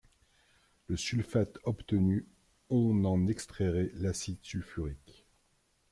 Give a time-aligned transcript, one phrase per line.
[0.87, 2.25] Le sulfate obtenu,
[2.71, 5.27] on en extrairait l’acide sulfurique.